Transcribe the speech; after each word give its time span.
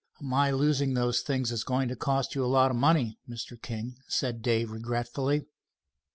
"My 0.19 0.49
losing 0.49 0.95
those 0.95 1.21
things 1.21 1.51
is 1.51 1.63
going 1.63 1.87
to 1.89 1.95
cost 1.95 2.33
you 2.33 2.43
a 2.43 2.47
lot 2.47 2.71
of 2.71 2.75
money, 2.77 3.19
Mr. 3.29 3.61
King," 3.61 3.97
said 4.07 4.41
Dave 4.41 4.71
regretfully. 4.71 5.45